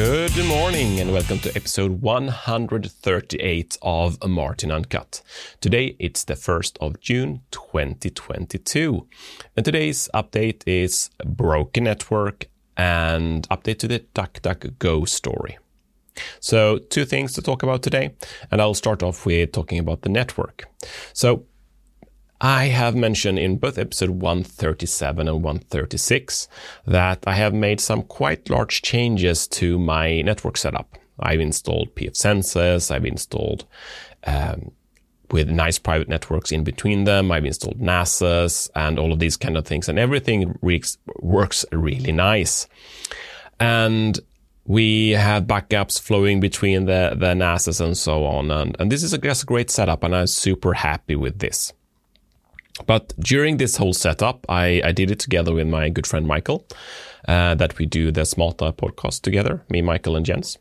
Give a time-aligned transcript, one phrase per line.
[0.00, 5.20] Good morning and welcome to episode 138 of Martin Uncut.
[5.60, 9.06] Today it's the 1st of June 2022.
[9.54, 12.46] And today's update is broken network
[12.78, 15.58] and update to the DuckDuckGo story.
[16.40, 18.14] So, two things to talk about today,
[18.50, 20.64] and I'll start off with talking about the network.
[21.12, 21.44] So,
[22.40, 26.48] I have mentioned in both episode 137 and 136
[26.86, 30.96] that I have made some quite large changes to my network setup.
[31.18, 33.66] I've installed pfSenses, I've installed
[34.24, 34.72] um,
[35.30, 37.30] with nice private networks in between them.
[37.30, 40.58] I've installed NASes and all of these kind of things, and everything
[41.20, 42.66] works really nice.
[43.58, 44.18] And
[44.64, 48.50] we have backups flowing between the, the NASes and so on.
[48.50, 51.74] And, and this is just a great setup, and I'm super happy with this.
[52.86, 56.66] But during this whole setup, I, I did it together with my good friend Michael,
[57.28, 60.58] uh, that we do the Smarta podcast together, me, Michael, and Jens.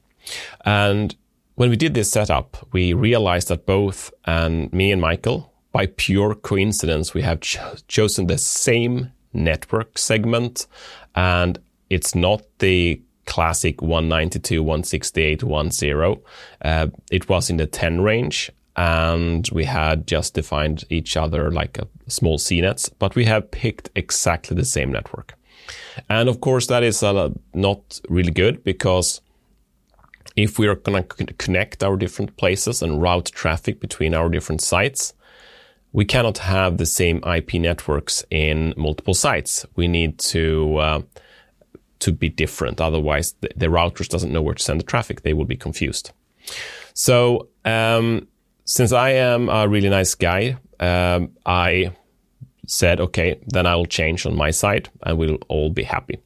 [0.65, 1.15] And
[1.55, 6.35] when we did this setup, we realized that both and me and Michael, by pure
[6.35, 10.67] coincidence, we have ch- chosen the same network segment,
[11.15, 16.15] and it's not the classic 192, 168, 10.
[16.61, 21.77] Uh, it was in the 10 range, and we had just defined each other like
[21.77, 25.33] a small subnets, but we have picked exactly the same network.
[26.08, 29.19] And of course, that is uh, not really good because
[30.38, 34.61] if we are going to connect our different places and route traffic between our different
[34.61, 35.14] sites,
[35.91, 39.66] we cannot have the same IP networks in multiple sites.
[39.75, 41.02] We need to uh,
[41.99, 42.80] to be different.
[42.80, 45.23] Otherwise, the, the, routers doesn't know where to send the traffic.
[45.23, 46.11] They will be confused.
[46.93, 48.30] So um,
[48.69, 51.91] since I am a really nice guy, um, I
[52.67, 56.19] said, okay, then I will change on my side and we'll all be happy.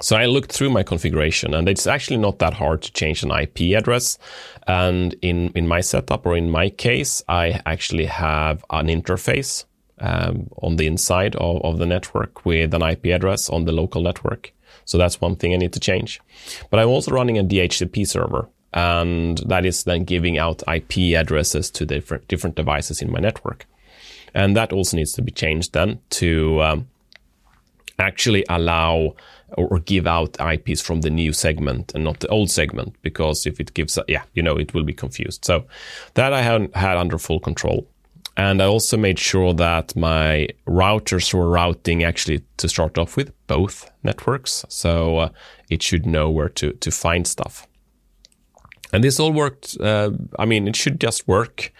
[0.00, 3.30] So I looked through my configuration and it's actually not that hard to change an
[3.30, 4.18] IP address.
[4.66, 9.66] And in, in my setup or in my case, I actually have an interface
[10.00, 14.02] um, on the inside of, of the network with an IP address on the local
[14.02, 14.52] network.
[14.84, 16.20] So that's one thing I need to change.
[16.70, 21.70] But I'm also running a DHCP server and that is then giving out IP addresses
[21.72, 23.66] to different different devices in my network,
[24.34, 26.88] and that also needs to be changed then to um,
[27.98, 29.14] actually allow
[29.56, 33.58] or give out IPs from the new segment and not the old segment because if
[33.58, 35.44] it gives yeah you know it will be confused.
[35.44, 35.64] So
[36.14, 37.86] that I had had under full control.
[38.36, 43.32] And I also made sure that my routers were routing actually to start off with
[43.48, 44.64] both networks.
[44.68, 45.28] So uh,
[45.68, 47.66] it should know where to, to find stuff.
[48.92, 49.76] And this all worked.
[49.80, 51.72] Uh, I mean, it should just work.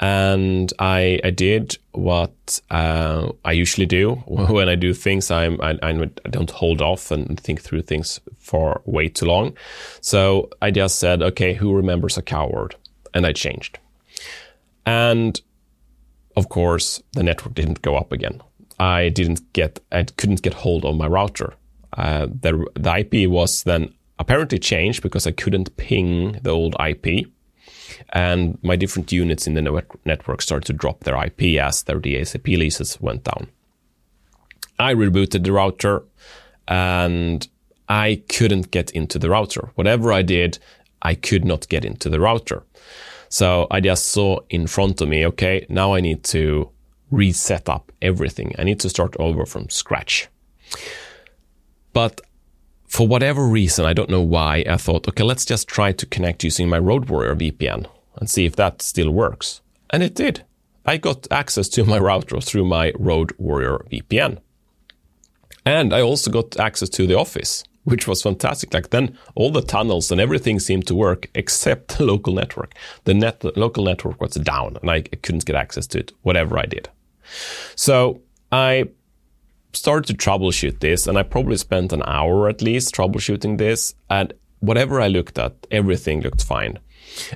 [0.00, 5.30] And I, I did what uh, I usually do when I do things.
[5.30, 5.92] I'm, I, I
[6.30, 9.56] don't hold off and think through things for way too long.
[10.00, 12.76] So I just said, okay, who remembers a coward?
[13.12, 13.78] And I changed.
[14.86, 15.40] And
[16.36, 18.42] of course, the network didn't go up again.
[18.78, 21.54] I didn't get, I couldn't get hold of my router.
[21.96, 27.26] Uh, the, the IP was then apparently changed because I couldn't ping the old IP.
[28.10, 32.58] And my different units in the network started to drop their IP as their DHCP
[32.58, 33.48] leases went down.
[34.78, 36.04] I rebooted the router
[36.66, 37.46] and
[37.88, 39.70] I couldn't get into the router.
[39.74, 40.58] Whatever I did,
[41.02, 42.64] I could not get into the router.
[43.28, 46.70] So I just saw in front of me, okay, now I need to
[47.10, 48.54] reset up everything.
[48.58, 50.28] I need to start over from scratch.
[51.92, 52.20] But
[52.94, 56.44] for whatever reason, I don't know why, I thought, okay, let's just try to connect
[56.44, 59.62] using my Road Warrior VPN and see if that still works.
[59.90, 60.44] And it did.
[60.86, 64.38] I got access to my router through my Road Warrior VPN.
[65.66, 68.72] And I also got access to the office, which was fantastic.
[68.72, 72.74] Like then all the tunnels and everything seemed to work except the local network.
[73.06, 76.66] The net, local network was down and I couldn't get access to it, whatever I
[76.66, 76.88] did.
[77.74, 78.84] So I
[79.76, 83.94] started to troubleshoot this, and I probably spent an hour at least troubleshooting this.
[84.08, 86.78] And whatever I looked at, everything looked fine.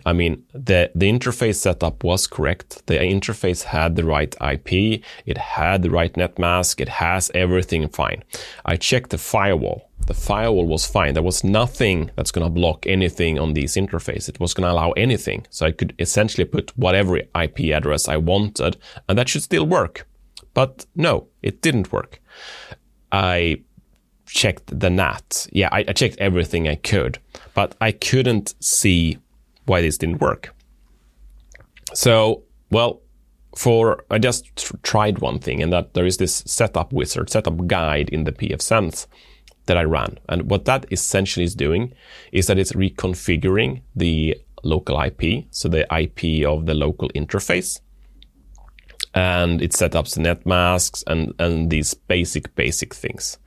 [0.05, 2.87] I mean, the, the interface setup was correct.
[2.87, 5.03] The interface had the right IP.
[5.27, 6.81] It had the right net mask.
[6.81, 8.25] It has everything fine.
[8.65, 9.89] I checked the firewall.
[10.07, 11.15] The firewall was fine.
[11.15, 14.29] There was nothing that's going to block anything on this interface.
[14.29, 15.47] It was going to allow anything.
[15.51, 20.08] So I could essentially put whatever IP address I wanted, and that should still work.
[20.59, 22.21] But no, it didn't work.
[23.13, 23.63] I
[24.27, 25.47] checked the NAT.
[25.53, 27.21] Yeah, I, I checked everything I could,
[27.55, 29.19] but I couldn't see
[29.67, 30.53] why this didn't work.
[31.95, 33.03] So, well,
[33.55, 37.69] for I just tr- tried one thing, and that there is this setup wizard, setup
[37.69, 39.07] guide in the pfSense
[39.67, 40.19] that I ran.
[40.29, 41.93] And what that essentially is doing
[42.33, 47.81] is that it's reconfiguring the local IP, so the IP of the local interface.
[49.15, 53.39] And it set up the net masks and, and these basic, basic things.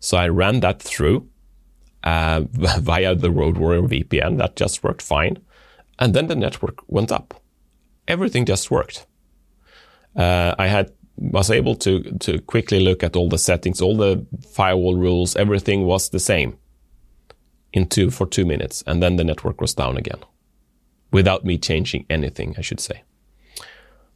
[0.00, 1.28] So I ran that through
[2.02, 4.38] uh, via the Road Warrior VPN.
[4.38, 5.38] That just worked fine.
[5.98, 7.42] And then the network went up.
[8.08, 9.06] Everything just worked.
[10.16, 14.26] Uh, I had was able to to quickly look at all the settings, all the
[14.50, 16.56] firewall rules, everything was the same
[17.72, 20.18] in two for two minutes, and then the network was down again,
[21.12, 23.02] without me changing anything, I should say.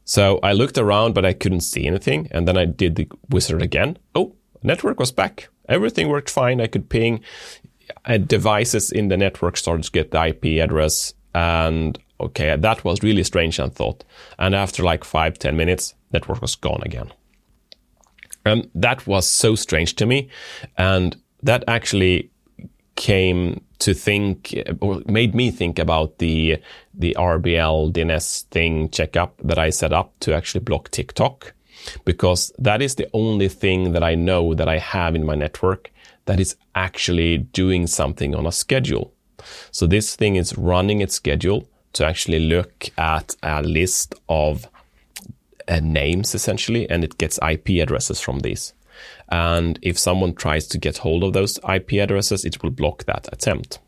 [0.05, 3.61] So I looked around, but I couldn't see anything, and then I did the wizard
[3.61, 3.97] again.
[4.13, 5.49] Oh, network was back.
[5.67, 6.61] Everything worked fine.
[6.61, 7.21] I could ping.
[8.05, 13.03] Uh, devices in the network started to get the IP address, and okay, that was
[13.03, 13.59] really strange.
[13.59, 14.03] I thought,
[14.39, 17.11] and after like five ten minutes, network was gone again.
[18.45, 20.29] And that was so strange to me.
[20.77, 22.29] And that actually
[22.95, 26.57] came to think or made me think about the
[26.93, 31.53] the RBL DNS thing checkup that I set up to actually block TikTok
[32.05, 35.91] because that is the only thing that I know that I have in my network
[36.25, 39.13] that is actually doing something on a schedule.
[39.71, 44.67] So this thing is running its schedule to actually look at a list of
[45.67, 48.73] uh, names essentially, and it gets IP addresses from these.
[49.29, 53.27] And if someone tries to get hold of those IP addresses, it will block that
[53.31, 53.79] attempt.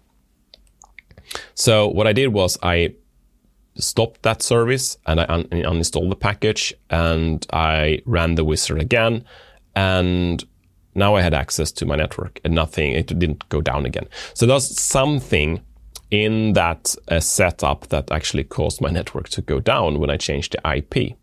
[1.56, 2.96] So what I did was I
[3.76, 9.24] stopped that service and I un- uninstalled the package and I ran the wizard again
[9.76, 10.44] and
[10.96, 14.08] now I had access to my network and nothing, it didn't go down again.
[14.34, 15.62] So there's something
[16.10, 20.54] in that uh, setup that actually caused my network to go down when I changed
[20.54, 21.16] the IP.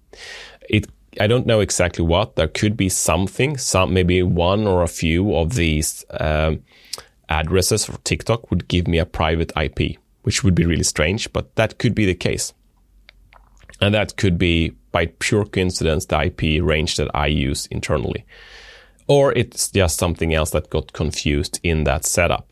[0.70, 0.86] It
[1.20, 2.36] I don't know exactly what.
[2.36, 6.62] There could be something, some maybe one or a few of these um,
[7.28, 11.54] addresses for TikTok would give me a private IP, which would be really strange, but
[11.56, 12.52] that could be the case.
[13.80, 18.24] And that could be by pure coincidence the IP range that I use internally.
[19.06, 22.48] Or it's just something else that got confused in that setup.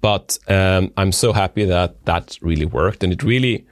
[0.00, 3.66] But um, I'm so happy that that really worked, and it really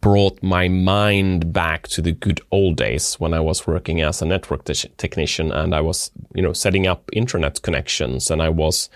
[0.00, 4.26] brought my mind back to the good old days when I was working as a
[4.26, 8.88] network te- technician and I was, you know, setting up internet connections and I was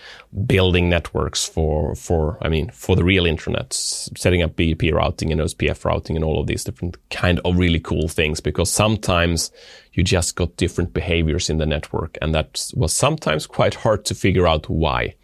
[0.45, 5.41] building networks for, for, I mean, for the real internet, setting up BGP routing and
[5.41, 9.51] OSPF routing and all of these different kind of really cool things because sometimes
[9.93, 14.15] you just got different behaviors in the network and that was sometimes quite hard to
[14.15, 15.15] figure out why.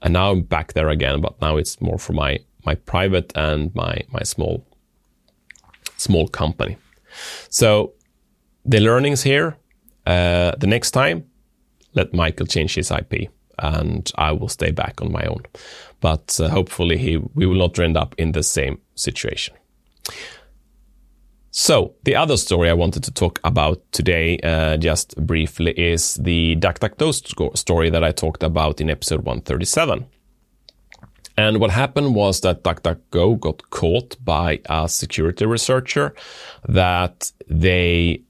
[0.00, 3.74] And now I'm back there again, but now it's more for my, my private and
[3.74, 4.64] my, my small
[6.02, 6.76] small company.
[7.48, 7.92] So
[8.64, 9.56] the learnings here,
[10.06, 11.24] uh, the next time,
[11.94, 15.42] let Michael change his IP and I will stay back on my own.
[16.00, 19.54] But uh, hopefully he, we will not end up in the same situation.
[21.50, 26.56] So the other story I wanted to talk about today, uh, just briefly, is the
[26.56, 30.06] DuckDuckGo story that I talked about in episode 137.
[31.36, 36.14] And what happened was that DuckDuckGo got caught by a security researcher
[36.68, 38.22] that they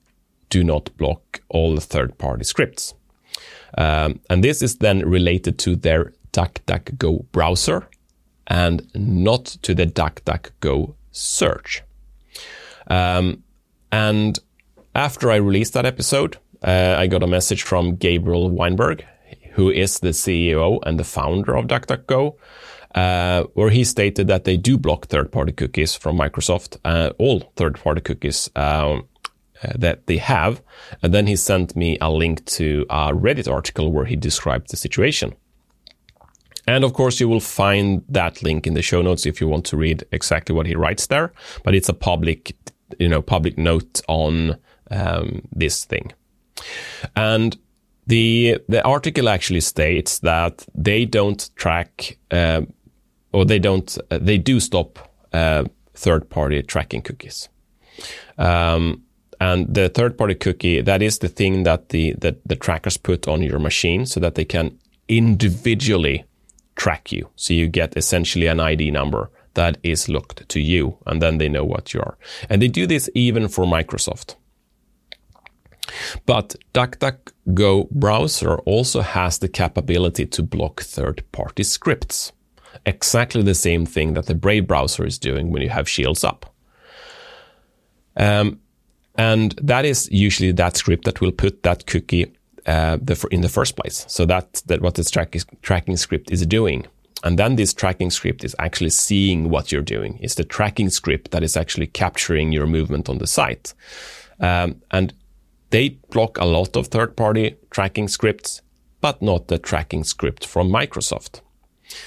[0.51, 2.95] do not block all third party scripts.
[3.79, 7.89] Um, and this is then related to their DuckDuckGo browser
[8.47, 11.83] and not to the DuckDuckGo search.
[12.89, 13.43] Um,
[13.91, 14.39] and
[14.95, 19.05] after I released that episode, uh, I got a message from Gabriel Weinberg,
[19.53, 22.35] who is the CEO and the founder of DuckDuckGo,
[22.95, 28.01] uh, where he stated that they do block third-party cookies from Microsoft, uh, all third-party
[28.03, 29.09] cookies um,
[29.63, 30.63] uh, that they have.
[31.03, 34.77] And then he sent me a link to a Reddit article where he described the
[34.77, 35.35] situation.
[36.67, 39.65] And of course, you will find that link in the show notes if you want
[39.67, 41.33] to read exactly what he writes there.
[41.65, 42.57] But it's a public,
[42.99, 44.59] you know, public note on
[44.91, 46.13] um, this thing.
[47.17, 47.57] And
[48.07, 52.63] the the article actually states that they don't track uh,
[53.33, 54.99] or they don't, uh, they do stop
[55.33, 57.49] uh, third-party tracking cookies.
[58.39, 59.03] Um,
[59.41, 63.43] and the third-party cookie, that is the thing that the, that the trackers put on
[63.43, 64.79] your machine so that they can
[65.09, 66.25] individually
[66.77, 67.29] track you.
[67.37, 71.49] So you get essentially an ID number that is looked to you, and then they
[71.49, 72.17] know what you are.
[72.49, 74.37] And they do this even for Microsoft.
[76.27, 82.33] But DuckDuckGo browser also has the capability to block third-party scripts
[82.87, 86.47] exactly the same thing that the Brave browser is doing when you have shields up.
[88.17, 88.61] Um,
[89.17, 92.33] and that is usually that script that will put that cookie
[92.67, 94.05] uh, the, in the first place.
[94.09, 96.87] So that that what this track is, tracking script is doing.
[97.25, 100.19] And then this tracking script is actually seeing what you're doing.
[100.21, 103.75] It's the tracking script that is actually capturing your movement on the site.
[104.41, 105.13] Um, and
[105.73, 108.63] they block a lot of third party tracking scripts,
[109.01, 111.41] but not the tracking script from Microsoft.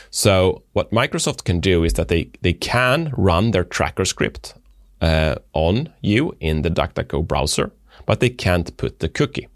[0.09, 4.53] So what Microsoft can do is that they, they can run their tracker script
[5.01, 7.71] uh, on you in the DuckDuckGo browser,
[8.05, 9.47] but they can't put the cookie.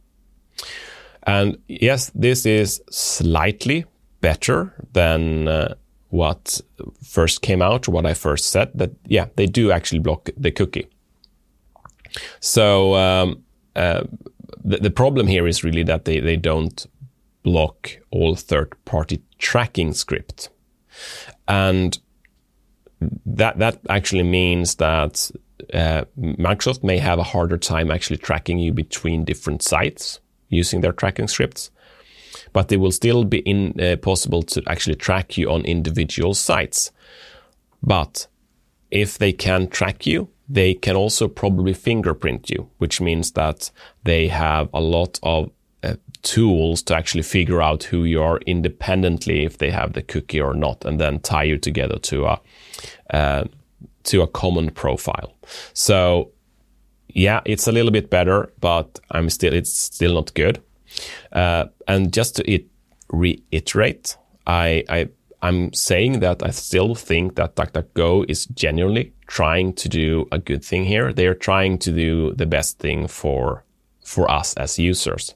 [1.23, 3.85] And yes, this is slightly
[4.21, 5.75] better than uh,
[6.09, 6.61] what
[7.03, 10.51] first came out, or what I first said, that yeah, they do actually block the
[10.51, 10.87] cookie.
[12.39, 13.43] So um,
[14.63, 16.85] the, the problem here is really that they, they don't
[17.43, 20.49] block all third party tracking script.
[21.47, 21.97] And
[23.25, 25.31] that, that actually means that
[25.73, 30.19] uh, Microsoft may have a harder time actually tracking you between different sites
[30.49, 31.71] using their tracking scripts,
[32.53, 36.91] but it will still be in, uh, possible to actually track you on individual sites.
[37.81, 38.27] But
[38.91, 43.71] if they can track you, they can also probably fingerprint you, which means that
[44.03, 45.51] they have a lot of
[45.83, 50.41] uh, tools to actually figure out who you are independently if they have the cookie
[50.41, 52.41] or not, and then tie you together to a
[53.11, 53.43] uh,
[54.03, 55.33] to a common profile.
[55.73, 56.31] So
[57.09, 60.61] yeah, it's a little bit better, but I'm still it's still not good.
[61.31, 62.65] Uh, and just to it,
[63.11, 65.09] reiterate, I, I
[65.41, 70.63] I'm saying that I still think that DuckDuckGo is genuinely trying to do a good
[70.63, 71.13] thing here.
[71.13, 73.63] They are trying to do the best thing for
[74.03, 75.35] for us as users.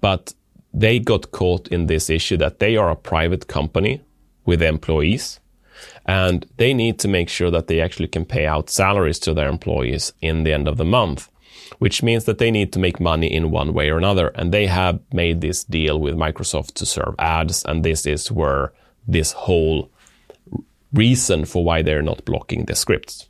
[0.00, 0.34] But
[0.74, 4.02] they got caught in this issue that they are a private company
[4.44, 5.40] with employees
[6.06, 9.48] and they need to make sure that they actually can pay out salaries to their
[9.48, 11.28] employees in the end of the month,
[11.78, 14.28] which means that they need to make money in one way or another.
[14.28, 17.64] And they have made this deal with Microsoft to serve ads.
[17.64, 18.72] And this is where
[19.08, 19.90] this whole
[20.92, 23.28] reason for why they're not blocking the scripts.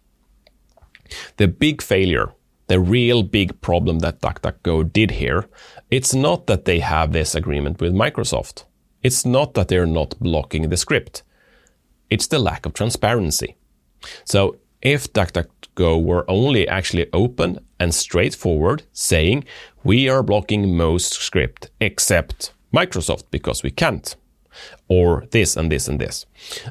[1.37, 2.35] The big failure,
[2.67, 5.47] the real big problem that DuckDuckGo did here,
[5.91, 8.65] it's not that they have this agreement with Microsoft.
[9.03, 11.23] It's not that they're not blocking the script.
[12.11, 13.57] It's the lack of transparency.
[14.25, 19.45] So if DuckDuckGo were only actually open and straightforward, saying
[19.83, 24.15] we are blocking most script except Microsoft because we can't,
[24.89, 26.27] or this and this and this,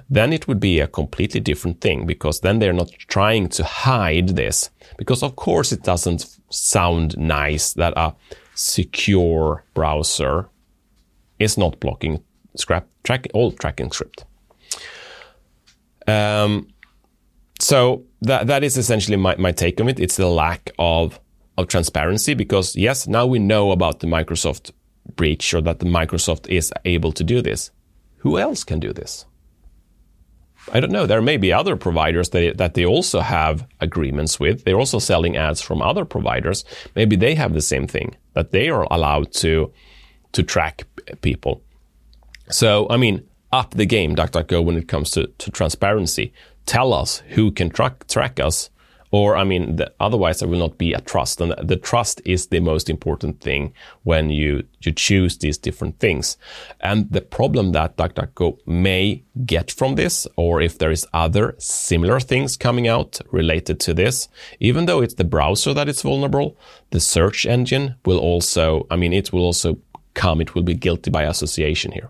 [0.09, 4.29] then it would be a completely different thing because then they're not trying to hide
[4.29, 4.69] this.
[4.97, 8.15] Because of course it doesn't sound nice that a
[8.55, 10.49] secure browser
[11.39, 12.23] is not blocking
[12.55, 14.25] scrap track all tracking script.
[16.07, 16.67] Um,
[17.59, 19.99] so that that is essentially my, my take on it.
[19.99, 21.19] It's the lack of
[21.57, 24.71] of transparency because yes, now we know about the Microsoft
[25.15, 27.71] breach or that the Microsoft is able to do this.
[28.27, 29.25] Who else can do this?
[30.73, 31.05] I don't know.
[31.05, 34.65] There may be other providers that, that they also have agreements with.
[34.65, 36.65] They're also selling ads from other providers.
[36.93, 39.71] Maybe they have the same thing that they are allowed to
[40.33, 40.83] to track
[41.21, 41.61] people.
[42.49, 46.33] So, I mean, up the game, DuckDuckGo, when it comes to, to transparency.
[46.65, 48.69] Tell us who can track, track us
[49.11, 52.47] or I mean, the, otherwise there will not be a trust, and the trust is
[52.47, 53.73] the most important thing
[54.03, 56.37] when you you choose these different things.
[56.79, 62.19] And the problem that DuckDuckGo may get from this, or if there is other similar
[62.19, 64.27] things coming out related to this,
[64.59, 66.57] even though it's the browser that is vulnerable,
[66.89, 69.77] the search engine will also, I mean, it will also
[70.13, 72.09] come, it will be guilty by association here.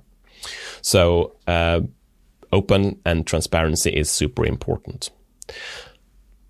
[0.81, 1.35] So.
[1.47, 1.81] Uh,
[2.51, 5.09] open and transparency is super important.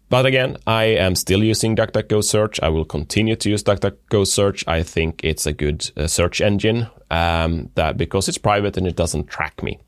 [0.09, 2.61] But again, I am still using DuckDuckGo Search.
[2.61, 4.65] I will continue to use DuckDuckGo Search.
[4.67, 8.95] I think it's a good uh, search engine um, that because it's private and it
[8.95, 9.79] doesn't track me.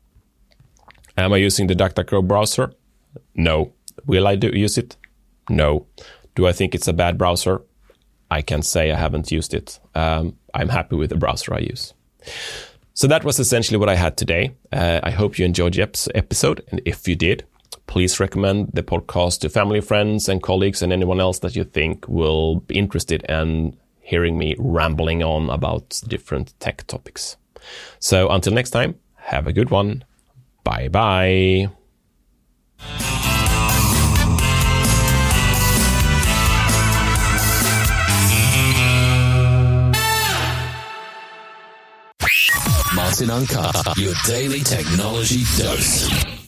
[1.16, 2.72] Am I using the DuckDuckGo browser?
[3.34, 3.72] No.
[4.06, 4.96] Will I do use it?
[5.48, 5.86] No.
[6.34, 7.62] Do I think it's a bad browser?
[8.30, 9.80] I can say I haven't used it.
[9.94, 11.94] Um, I'm happy with the browser I use.
[12.94, 14.54] So that was essentially what I had today.
[14.70, 15.82] Uh, I hope you enjoyed the
[16.14, 17.44] episode, and if you did,
[17.90, 22.08] please recommend the podcast to family, friends, and colleagues, and anyone else that you think
[22.08, 27.36] will be interested in hearing me rambling on about different tech topics.
[27.98, 30.04] So until next time, have a good one.
[30.62, 31.68] Bye bye.
[42.94, 46.39] Martin Uncut, your daily technology dose.